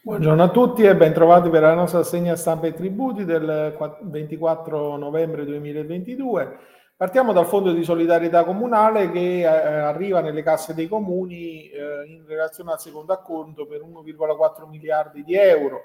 [0.00, 4.96] Buongiorno a tutti e ben trovati per la nostra segna stampa e tributi del 24
[4.96, 6.58] novembre 2022.
[6.96, 12.24] Partiamo dal Fondo di solidarietà comunale che eh, arriva nelle casse dei comuni eh, in
[12.26, 15.82] relazione al secondo acconto per 1,4 miliardi di euro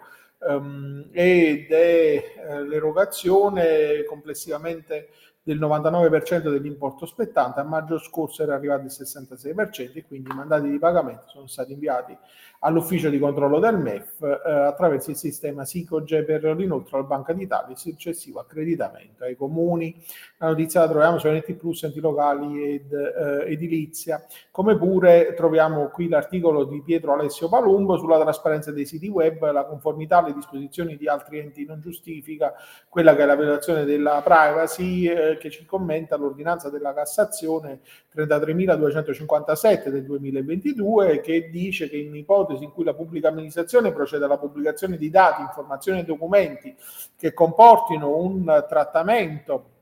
[0.47, 5.09] um, ed è eh, l'erogazione complessivamente
[5.43, 10.69] del 99% dell'importo spettante, a maggio scorso era arrivato il 66% e quindi i mandati
[10.69, 12.17] di pagamento sono stati inviati
[12.59, 17.75] all'ufficio di controllo del MEF eh, attraverso il sistema SICOGE per l'inoltro alla Banca d'Italia
[17.75, 20.01] e successivo accreditamento ai comuni.
[20.37, 25.89] La notizia la troviamo su NT Plus, enti locali ed eh, edilizia, come pure troviamo
[25.89, 30.97] qui l'articolo di Pietro Alessio Palumbo sulla trasparenza dei siti web, la conformità alle disposizioni
[30.97, 32.53] di altri enti non giustifica
[32.89, 37.79] quella che è la violazione della privacy eh, che ci commenta l'ordinanza della Cassazione
[38.15, 44.37] 33.257 del 2022 che dice che in ipotesi in cui la pubblica amministrazione procede alla
[44.37, 46.75] pubblicazione di dati, informazioni e documenti
[47.17, 49.72] che comportino un trattamento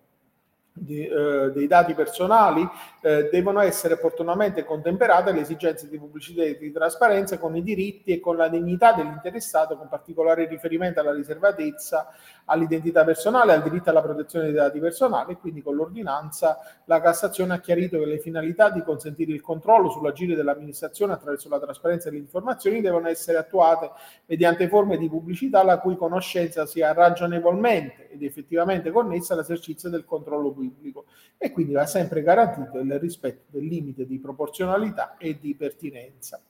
[0.82, 2.68] di, eh, dei dati personali
[3.02, 8.12] eh, devono essere opportunamente contemperate le esigenze di pubblicità e di trasparenza con i diritti
[8.12, 12.08] e con la dignità dell'interessato, con particolare riferimento alla riservatezza,
[12.46, 15.36] all'identità personale, al diritto alla protezione dei dati personali.
[15.36, 20.36] Quindi con l'ordinanza la Cassazione ha chiarito che le finalità di consentire il controllo sull'agire
[20.36, 23.92] dell'amministrazione attraverso la trasparenza delle informazioni devono essere attuate
[24.26, 30.52] mediante forme di pubblicità la cui conoscenza sia ragionevolmente ed effettivamente connessa all'esercizio del controllo
[30.52, 31.06] pubblico pubblico
[31.38, 36.42] e quindi va sempre garantito il rispetto del limite di proporzionalità e di pertinenza.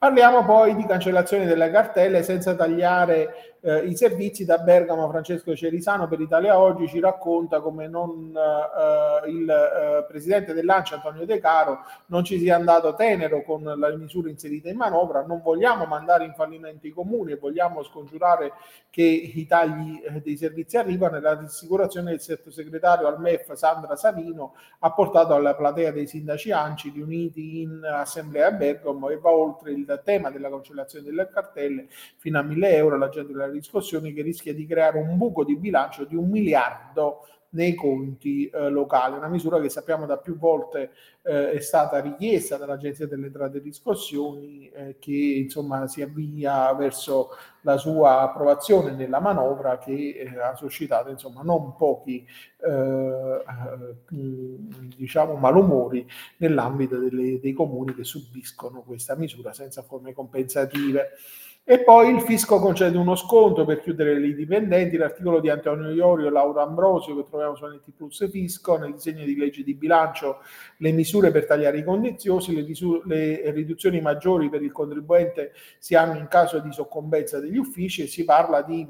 [0.00, 5.08] Parliamo poi di cancellazione delle cartelle senza tagliare eh, i servizi da Bergamo.
[5.10, 11.26] Francesco Cerisano per Italia Oggi ci racconta come non, eh, il eh, presidente dell'ANCI Antonio
[11.26, 15.22] De Caro non ci sia andato tenero con le misure inserite in manovra.
[15.22, 18.52] Non vogliamo mandare in fallimento i comuni e vogliamo scongiurare
[18.88, 23.96] che i tagli eh, dei servizi arrivano e la rassicurazione del sottosegretario al MEF Sandra
[23.96, 29.30] Savino ha portato alla platea dei sindaci ANCI riuniti in assemblea a Bergamo e va
[29.30, 34.12] oltre il tema della cancellazione delle cartelle fino a 1000 euro la gente della riscossione
[34.12, 39.16] che rischia di creare un buco di bilancio di un miliardo nei conti eh, locali,
[39.16, 43.60] una misura che sappiamo da più volte eh, è stata richiesta dall'Agenzia delle Entrate e
[43.60, 47.30] Riscossioni eh, che insomma si avvia verso
[47.62, 52.26] la sua approvazione nella manovra che eh, ha suscitato insomma non pochi
[52.64, 53.96] eh, eh,
[54.96, 56.06] diciamo malumori
[56.38, 61.10] nell'ambito delle, dei comuni che subiscono questa misura senza forme compensative.
[61.62, 66.26] E poi il fisco concede uno sconto per chiudere le dipendenti, l'articolo di Antonio Iorio
[66.26, 70.38] e Laura Ambrosio che troviamo su NT Plus Fisco, nel disegno di legge di bilancio
[70.78, 75.94] le misure per tagliare i condiziosi, le, risu- le riduzioni maggiori per il contribuente si
[75.94, 78.88] hanno in caso di soccombenza degli uffici e si parla di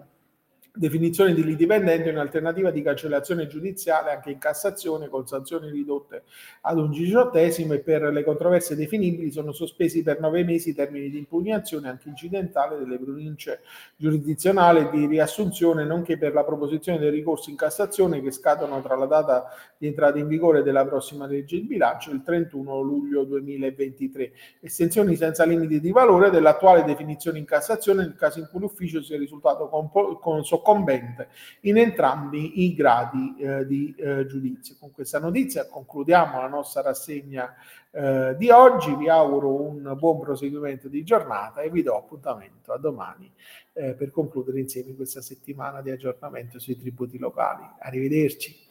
[0.72, 6.22] definizione di indipendente in alternativa di cancellazione giudiziale anche in Cassazione con sanzioni ridotte
[6.62, 11.10] ad un diciottesimo e per le controversie definibili sono sospesi per nove mesi i termini
[11.10, 13.60] di impugnazione anche incidentale delle province
[13.96, 19.06] giurisdizionali di riassunzione nonché per la proposizione dei ricorsi in Cassazione che scadono tra la
[19.06, 25.16] data di entrata in vigore della prossima legge di bilancio il 31 luglio 2023 estensioni
[25.16, 29.68] senza limiti di valore dell'attuale definizione in Cassazione nel caso in cui l'ufficio sia risultato
[29.68, 31.28] con, con soccombente
[31.62, 34.76] in entrambi i gradi eh, di eh, giudizio.
[34.78, 37.54] Con questa notizia concludiamo la nostra rassegna
[37.90, 42.78] eh, di oggi, vi auguro un buon proseguimento di giornata e vi do appuntamento a
[42.78, 43.30] domani
[43.72, 47.64] eh, per concludere insieme questa settimana di aggiornamento sui tributi locali.
[47.80, 48.69] Arrivederci.